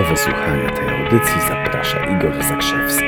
Do 0.00 0.06
wysłuchania 0.06 0.70
tej 0.70 1.04
audycji 1.04 1.40
zaprasza 1.48 1.98
Igor 2.06 2.44
Zakrzewski. 2.44 3.04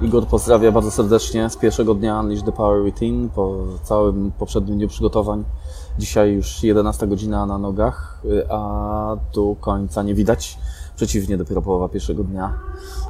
Igor 0.00 0.26
pozdrawia 0.26 0.72
bardzo 0.72 0.90
serdecznie 0.90 1.50
z 1.50 1.56
pierwszego 1.56 1.94
dnia 1.94 2.20
Unleash 2.20 2.42
the 2.42 2.52
Power 2.52 2.78
Routine 2.78 3.28
po 3.28 3.56
całym 3.82 4.32
poprzednim 4.38 4.78
dniu 4.78 4.88
przygotowań. 4.88 5.44
Dzisiaj 5.98 6.32
już 6.32 6.62
11 6.62 7.06
godzina 7.06 7.46
na 7.46 7.58
nogach, 7.58 8.20
y, 8.24 8.46
a 8.50 9.16
tu 9.32 9.56
końca 9.60 10.02
nie 10.02 10.14
widać. 10.14 10.58
Przeciwnie, 10.98 11.36
dopiero 11.36 11.62
połowa 11.62 11.88
pierwszego 11.88 12.24
dnia. 12.24 12.58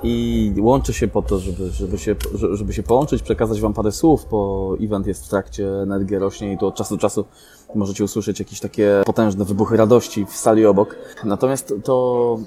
I 0.02 0.52
łączę 0.58 0.92
się 0.92 1.08
po 1.08 1.22
to, 1.22 1.38
żeby, 1.38 1.70
żeby, 1.70 1.98
się, 1.98 2.16
żeby 2.52 2.72
się 2.72 2.82
połączyć, 2.82 3.22
przekazać 3.22 3.60
Wam 3.60 3.74
parę 3.74 3.92
słów, 3.92 4.26
bo 4.30 4.74
event 4.80 5.06
jest 5.06 5.26
w 5.26 5.28
trakcie, 5.28 5.82
energia 5.82 6.18
rośnie 6.18 6.52
i 6.52 6.58
tu 6.58 6.66
od 6.66 6.74
czasu 6.74 6.96
do 6.96 7.00
czasu 7.00 7.24
możecie 7.74 8.04
usłyszeć 8.04 8.38
jakieś 8.38 8.60
takie 8.60 9.02
potężne 9.06 9.44
wybuchy 9.44 9.76
radości 9.76 10.26
w 10.26 10.36
sali 10.36 10.66
obok. 10.66 10.96
Natomiast 11.24 11.74
to 11.84 12.38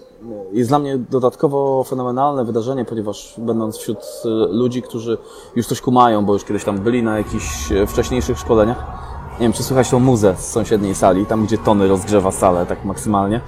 jest 0.54 0.70
dla 0.70 0.80
mnie 0.80 0.98
dodatkowo 0.98 1.84
fenomenalne 1.84 2.46
wydarzenie, 2.46 2.86
ponieważ 2.86 3.36
będąc 3.38 3.78
wśród 3.78 3.98
y, 4.00 4.30
ludzi, 4.52 4.82
którzy 4.82 5.18
już 5.56 5.68
coś 5.68 5.82
kumają, 5.82 6.26
bo 6.26 6.34
już 6.34 6.44
kiedyś 6.44 6.64
tam 6.64 6.80
byli 6.80 7.04
na 7.04 7.18
jakichś 7.18 7.72
y, 7.72 7.88
wcześniejszych 7.88 8.40
szkoleniach, 8.40 9.11
nie 9.42 9.46
wiem, 9.46 9.54
czy 9.54 9.64
słychać 9.64 9.90
tą 9.90 10.00
muzę 10.00 10.36
z 10.38 10.52
sąsiedniej 10.52 10.96
sali, 10.96 11.26
tam 11.26 11.46
gdzie 11.46 11.58
Tony 11.58 11.88
rozgrzewa 11.88 12.32
salę 12.32 12.66
tak 12.66 12.86
maksymalnie. 12.86 13.42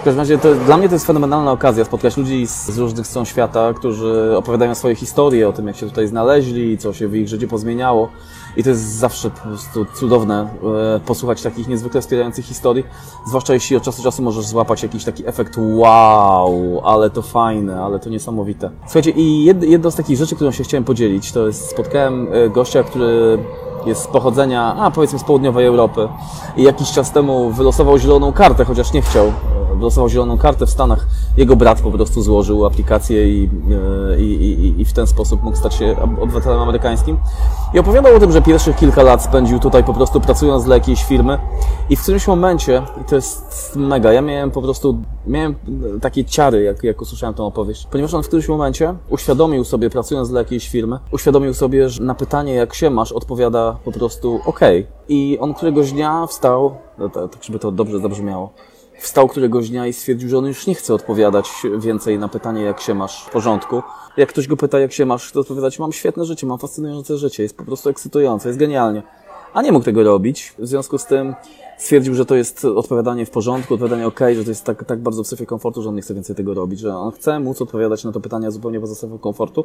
W 0.00 0.04
każdym 0.04 0.18
razie 0.18 0.38
to, 0.38 0.54
dla 0.54 0.76
mnie 0.76 0.88
to 0.88 0.94
jest 0.94 1.06
fenomenalna 1.06 1.52
okazja 1.52 1.84
spotkać 1.84 2.16
ludzi 2.16 2.46
z, 2.46 2.66
z 2.66 2.78
różnych 2.78 3.06
stron 3.06 3.24
świata, 3.24 3.72
którzy 3.72 4.36
opowiadają 4.36 4.74
swoje 4.74 4.94
historie 4.94 5.48
o 5.48 5.52
tym, 5.52 5.66
jak 5.66 5.76
się 5.76 5.86
tutaj 5.86 6.06
znaleźli, 6.06 6.78
co 6.78 6.92
się 6.92 7.08
w 7.08 7.14
ich 7.14 7.28
życiu 7.28 7.48
pozmieniało. 7.48 8.08
I 8.56 8.62
to 8.62 8.68
jest 8.68 8.82
zawsze 8.82 9.30
po 9.30 9.40
prostu 9.40 9.86
cudowne 9.94 10.48
e, 10.96 11.00
posłuchać 11.00 11.42
takich 11.42 11.68
niezwykle 11.68 12.00
wspierających 12.00 12.44
historii, 12.44 12.84
zwłaszcza 13.26 13.54
jeśli 13.54 13.76
od 13.76 13.82
czasu 13.82 14.02
do 14.02 14.10
czasu 14.10 14.22
możesz 14.22 14.46
złapać 14.46 14.82
jakiś 14.82 15.04
taki 15.04 15.28
efekt 15.28 15.58
wow, 15.58 16.80
ale 16.84 17.10
to 17.10 17.22
fajne, 17.22 17.82
ale 17.82 17.98
to 17.98 18.10
niesamowite. 18.10 18.70
Słuchajcie, 18.84 19.10
i 19.10 19.44
jed, 19.44 19.92
z 19.92 19.94
takich 19.94 20.16
rzeczy, 20.16 20.34
którą 20.34 20.50
się 20.50 20.64
chciałem 20.64 20.84
podzielić, 20.84 21.32
to 21.32 21.46
jest 21.46 21.70
spotkałem 21.70 22.28
e, 22.32 22.48
gościa, 22.50 22.82
który 22.82 23.38
jest 23.86 24.02
z 24.02 24.06
pochodzenia, 24.06 24.76
a 24.78 24.90
powiedzmy 24.90 25.18
z 25.18 25.24
południowej 25.24 25.66
Europy 25.66 26.08
i 26.56 26.62
jakiś 26.62 26.92
czas 26.92 27.10
temu 27.10 27.50
wylosował 27.50 27.98
zieloną 27.98 28.32
kartę, 28.32 28.64
chociaż 28.64 28.92
nie 28.92 29.02
chciał. 29.02 29.32
Wylosował 29.76 30.08
zieloną 30.08 30.38
kartę 30.38 30.66
w 30.66 30.70
Stanach. 30.70 31.06
Jego 31.36 31.56
brat 31.56 31.80
po 31.80 31.90
prostu 31.90 32.22
złożył 32.22 32.66
aplikację 32.66 33.28
i, 33.28 33.50
i, 34.18 34.22
i, 34.22 34.80
i 34.80 34.84
w 34.84 34.92
ten 34.92 35.06
sposób 35.06 35.42
mógł 35.42 35.56
stać 35.56 35.74
się 35.74 35.96
obywatelem 36.20 36.60
amerykańskim. 36.60 37.18
I 37.74 37.78
opowiadał 37.78 38.16
o 38.16 38.20
tym, 38.20 38.32
że 38.32 38.42
pierwszych 38.42 38.76
kilka 38.76 39.02
lat 39.02 39.22
spędził 39.22 39.58
tutaj 39.58 39.84
po 39.84 39.94
prostu 39.94 40.20
pracując 40.20 40.64
dla 40.64 40.74
jakiejś 40.74 41.04
firmy 41.04 41.38
i 41.90 41.96
w 41.96 42.02
którymś 42.02 42.26
momencie, 42.26 42.82
i 43.00 43.04
to 43.04 43.14
jest 43.16 43.76
mega, 43.76 44.12
ja 44.12 44.22
miałem 44.22 44.50
po 44.50 44.62
prostu, 44.62 44.98
miałem 45.26 45.54
takie 46.00 46.24
ciary, 46.24 46.62
jak, 46.62 46.84
jak 46.84 47.02
usłyszałem 47.02 47.34
tę 47.34 47.42
opowieść, 47.42 47.86
ponieważ 47.90 48.14
on 48.14 48.22
w 48.22 48.26
którymś 48.26 48.48
momencie 48.48 48.94
uświadomił 49.10 49.64
sobie, 49.64 49.90
pracując 49.90 50.28
dla 50.28 50.40
jakiejś 50.40 50.68
firmy, 50.68 50.98
uświadomił 51.12 51.54
sobie, 51.54 51.88
że 51.88 52.02
na 52.02 52.14
pytanie, 52.14 52.54
jak 52.54 52.74
się 52.74 52.90
masz, 52.90 53.12
odpowiada 53.12 53.76
po 53.84 53.92
prostu 53.92 54.40
OK. 54.46 54.60
I 55.08 55.38
on 55.40 55.54
któregoś 55.54 55.92
dnia 55.92 56.26
wstał, 56.26 56.74
no 56.98 57.08
tak 57.08 57.30
żeby 57.42 57.58
to 57.58 57.72
dobrze 57.72 58.00
zabrzmiało, 58.00 58.50
wstał 58.98 59.28
któregoś 59.28 59.70
dnia 59.70 59.86
i 59.86 59.92
stwierdził, 59.92 60.28
że 60.28 60.38
on 60.38 60.46
już 60.46 60.66
nie 60.66 60.74
chce 60.74 60.94
odpowiadać 60.94 61.50
więcej 61.78 62.18
na 62.18 62.28
pytanie, 62.28 62.62
jak 62.62 62.80
się 62.80 62.94
masz 62.94 63.24
w 63.24 63.30
porządku. 63.30 63.82
Jak 64.16 64.28
ktoś 64.28 64.48
go 64.48 64.56
pyta, 64.56 64.80
jak 64.80 64.92
się 64.92 65.06
masz, 65.06 65.32
to 65.32 65.40
odpowiadać, 65.40 65.78
mam 65.78 65.92
świetne 65.92 66.24
życie, 66.24 66.46
mam 66.46 66.58
fascynujące 66.58 67.18
życie, 67.18 67.42
jest 67.42 67.56
po 67.56 67.64
prostu 67.64 67.88
ekscytujące, 67.88 68.48
jest 68.48 68.58
genialnie. 68.58 69.02
A 69.54 69.62
nie 69.62 69.72
mógł 69.72 69.84
tego 69.84 70.02
robić. 70.02 70.54
W 70.58 70.66
związku 70.66 70.98
z 70.98 71.06
tym 71.06 71.34
stwierdził, 71.78 72.14
że 72.14 72.26
to 72.26 72.34
jest 72.34 72.64
odpowiadanie 72.64 73.26
w 73.26 73.30
porządku, 73.30 73.74
odpowiadanie 73.74 74.06
ok, 74.06 74.20
że 74.36 74.44
to 74.44 74.50
jest 74.50 74.64
tak, 74.64 74.84
tak 74.84 75.00
bardzo 75.00 75.22
w 75.22 75.26
strefie 75.26 75.46
komfortu, 75.46 75.82
że 75.82 75.88
on 75.88 75.94
nie 75.94 76.02
chce 76.02 76.14
więcej 76.14 76.36
tego 76.36 76.54
robić, 76.54 76.80
że 76.80 76.96
on 76.96 77.12
chce 77.12 77.40
móc 77.40 77.62
odpowiadać 77.62 78.04
na 78.04 78.12
to 78.12 78.20
pytania 78.20 78.50
zupełnie 78.50 78.80
poza 78.80 78.94
strefą 78.94 79.18
komfortu, 79.18 79.64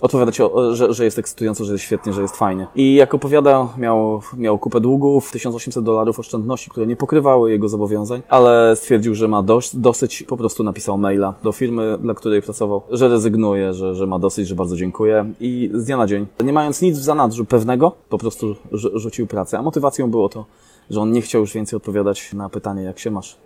odpowiadać, 0.00 0.40
o, 0.40 0.74
że, 0.74 0.92
że 0.92 1.04
jest 1.04 1.18
ekscytująco, 1.18 1.64
że 1.64 1.72
jest 1.72 1.84
świetnie, 1.84 2.12
że 2.12 2.22
jest 2.22 2.36
fajnie. 2.36 2.66
I 2.74 2.94
jak 2.94 3.14
opowiada, 3.14 3.68
miał, 3.78 4.20
miał 4.36 4.58
kupę 4.58 4.80
długów, 4.80 5.32
1800 5.32 5.84
dolarów 5.84 6.18
oszczędności, 6.18 6.70
które 6.70 6.86
nie 6.86 6.96
pokrywały 6.96 7.50
jego 7.50 7.68
zobowiązań, 7.68 8.22
ale 8.28 8.76
stwierdził, 8.76 9.14
że 9.14 9.28
ma 9.28 9.42
dość, 9.42 9.76
dosyć, 9.76 10.22
po 10.22 10.36
prostu 10.36 10.64
napisał 10.64 10.98
maila 10.98 11.34
do 11.42 11.52
firmy, 11.52 11.98
dla 12.02 12.14
której 12.14 12.42
pracował, 12.42 12.82
że 12.90 13.08
rezygnuje, 13.08 13.74
że, 13.74 13.94
że 13.94 14.06
ma 14.06 14.18
dosyć, 14.18 14.48
że 14.48 14.54
bardzo 14.54 14.76
dziękuję 14.76 15.32
i 15.40 15.70
z 15.74 15.84
dnia 15.84 15.96
na 15.96 16.06
dzień, 16.06 16.26
nie 16.44 16.52
mając 16.52 16.82
nic 16.82 16.98
w 16.98 17.02
zanadrzu 17.02 17.44
pewnego, 17.44 17.92
po 18.08 18.18
prostu 18.18 18.54
rzucił 18.72 19.26
pracę, 19.30 19.58
a 19.58 19.62
motywacją 19.62 20.10
było 20.10 20.28
to, 20.28 20.44
że 20.90 21.00
on 21.00 21.12
nie 21.12 21.22
chciał 21.22 21.40
już 21.40 21.52
więcej 21.52 21.76
odpowiadać 21.76 22.32
na 22.32 22.48
pytanie, 22.48 22.82
jak 22.82 22.98
się 22.98 23.10
masz. 23.10 23.36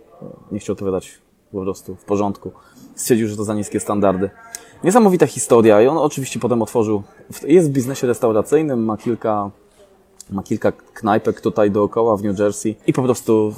Nie 0.51 0.59
chciał 0.59 0.73
odpowiadać 0.73 1.21
po 1.51 1.61
prostu 1.61 1.95
w 1.95 2.03
porządku. 2.03 2.51
Stwierdził, 2.95 3.27
że 3.27 3.37
to 3.37 3.43
za 3.43 3.53
niskie 3.53 3.79
standardy. 3.79 4.29
Niesamowita 4.83 5.27
historia 5.27 5.81
i 5.81 5.87
on 5.87 5.97
oczywiście 5.97 6.39
potem 6.39 6.61
otworzył, 6.61 7.03
jest 7.47 7.69
w 7.69 7.71
biznesie 7.71 8.07
restauracyjnym, 8.07 8.85
ma 8.85 8.97
kilka, 8.97 9.51
ma 10.31 10.43
kilka 10.43 10.71
knajpek 10.71 11.41
tutaj 11.41 11.71
dookoła 11.71 12.17
w 12.17 12.23
New 12.23 12.39
Jersey 12.39 12.75
i 12.87 12.93
po 12.93 13.03
prostu 13.03 13.53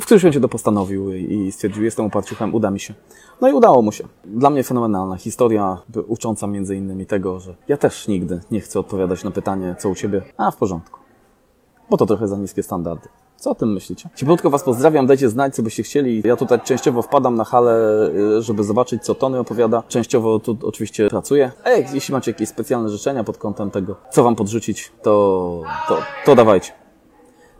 w 0.00 0.04
którymś 0.04 0.22
momencie 0.22 0.40
to 0.40 0.48
postanowił 0.48 1.12
i 1.12 1.52
stwierdził, 1.52 1.84
jestem 1.84 2.06
uparciuchem, 2.06 2.54
uda 2.54 2.70
mi 2.70 2.80
się. 2.80 2.94
No 3.40 3.48
i 3.48 3.52
udało 3.52 3.82
mu 3.82 3.92
się. 3.92 4.04
Dla 4.24 4.50
mnie 4.50 4.64
fenomenalna 4.64 5.16
historia, 5.16 5.78
ucząca 6.06 6.46
między 6.46 6.76
innymi 6.76 7.06
tego, 7.06 7.40
że 7.40 7.54
ja 7.68 7.76
też 7.76 8.08
nigdy 8.08 8.40
nie 8.50 8.60
chcę 8.60 8.80
odpowiadać 8.80 9.24
na 9.24 9.30
pytanie, 9.30 9.76
co 9.78 9.88
u 9.88 9.94
Ciebie, 9.94 10.22
a 10.36 10.50
w 10.50 10.56
porządku 10.56 10.97
bo 11.90 11.96
to 11.96 12.06
trochę 12.06 12.28
za 12.28 12.36
niskie 12.36 12.62
standardy. 12.62 13.08
Co 13.36 13.50
o 13.50 13.54
tym 13.54 13.72
myślicie? 13.72 14.08
Cieplutko 14.14 14.50
Was 14.50 14.62
pozdrawiam, 14.62 15.06
dajcie 15.06 15.28
znać, 15.28 15.54
co 15.54 15.62
byście 15.62 15.82
chcieli. 15.82 16.22
Ja 16.24 16.36
tutaj 16.36 16.60
częściowo 16.60 17.02
wpadam 17.02 17.34
na 17.34 17.44
halę, 17.44 18.02
y, 18.38 18.42
żeby 18.42 18.64
zobaczyć, 18.64 19.02
co 19.02 19.14
Tony 19.14 19.38
opowiada. 19.38 19.82
Częściowo 19.88 20.38
tu 20.38 20.58
oczywiście 20.62 21.08
pracuję. 21.08 21.52
Ej, 21.64 21.86
jeśli 21.92 22.12
macie 22.12 22.30
jakieś 22.30 22.48
specjalne 22.48 22.88
życzenia 22.88 23.24
pod 23.24 23.38
kątem 23.38 23.70
tego, 23.70 23.96
co 24.10 24.24
Wam 24.24 24.36
podrzucić, 24.36 24.92
to, 25.02 25.62
to, 25.88 25.98
to 26.24 26.34
dawajcie. 26.34 26.72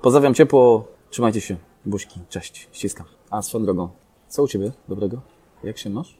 Pozdrawiam 0.02 0.34
ciepło, 0.34 0.84
trzymajcie 1.10 1.40
się. 1.40 1.56
Buźki, 1.86 2.20
cześć, 2.28 2.68
ściskam. 2.72 3.06
A 3.30 3.42
swoją 3.42 3.64
drogą, 3.64 3.88
co 4.28 4.42
u 4.42 4.48
Ciebie 4.48 4.72
dobrego? 4.88 5.20
Jak 5.64 5.78
się 5.78 5.90
masz? 5.90 6.18